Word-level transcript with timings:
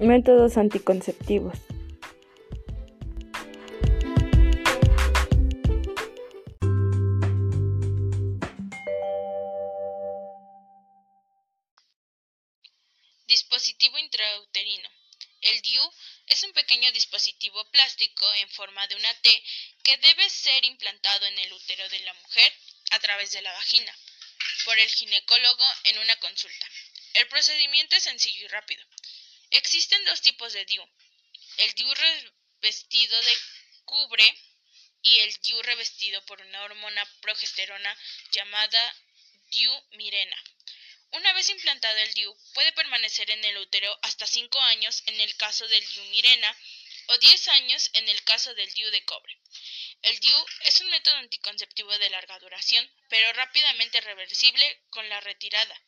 Métodos 0.00 0.56
anticonceptivos. 0.56 1.54
Dispositivo 13.28 13.96
intrauterino. 13.98 14.88
El 15.42 15.62
DIU 15.62 15.82
es 16.26 16.42
un 16.42 16.52
pequeño 16.54 16.90
dispositivo 16.90 17.64
plástico 17.70 18.26
en 18.40 18.48
forma 18.48 18.84
de 18.88 18.96
una 18.96 19.14
T 19.22 19.44
que 19.84 19.96
debe 19.98 20.28
ser 20.28 20.64
implantado 20.64 21.24
en 21.26 21.38
el 21.38 21.52
útero 21.52 21.88
de 21.88 22.00
la 22.00 22.14
mujer 22.14 22.52
a 22.90 22.98
través 22.98 23.30
de 23.30 23.42
la 23.42 23.52
vagina 23.52 23.96
por 24.64 24.76
el 24.76 24.88
ginecólogo 24.88 25.64
en 25.84 25.98
una 25.98 26.16
consulta. 26.16 26.66
El 27.14 27.28
procedimiento 27.28 27.94
es 27.94 28.02
sencillo 28.02 28.46
y 28.46 28.48
rápido. 28.48 28.84
Existen 29.54 30.04
dos 30.04 30.20
tipos 30.20 30.52
de 30.52 30.64
DIU. 30.64 30.84
El 31.58 31.72
DIU 31.74 31.94
revestido 31.94 33.22
de 33.22 33.38
cubre 33.84 34.38
y 35.00 35.20
el 35.20 35.32
DIU 35.42 35.62
revestido 35.62 36.24
por 36.26 36.40
una 36.40 36.64
hormona 36.64 37.08
progesterona 37.20 37.96
llamada 38.32 38.96
DIU 39.52 39.72
mirena. 39.92 40.36
Una 41.12 41.32
vez 41.34 41.50
implantado 41.50 41.96
el 41.98 42.12
DIU, 42.14 42.36
puede 42.52 42.72
permanecer 42.72 43.30
en 43.30 43.44
el 43.44 43.56
útero 43.58 43.96
hasta 44.02 44.26
5 44.26 44.60
años 44.60 45.04
en 45.06 45.20
el 45.20 45.36
caso 45.36 45.68
del 45.68 45.86
DIU 45.88 46.04
mirena 46.06 46.58
o 47.06 47.18
10 47.18 47.48
años 47.48 47.90
en 47.92 48.08
el 48.08 48.24
caso 48.24 48.52
del 48.54 48.72
DIU 48.74 48.90
de 48.90 49.04
cobre. 49.04 49.38
El 50.02 50.18
DIU 50.18 50.46
es 50.62 50.80
un 50.80 50.90
método 50.90 51.14
anticonceptivo 51.14 51.96
de 51.98 52.10
larga 52.10 52.40
duración, 52.40 52.90
pero 53.08 53.32
rápidamente 53.34 54.00
reversible 54.00 54.82
con 54.90 55.08
la 55.08 55.20
retirada. 55.20 55.80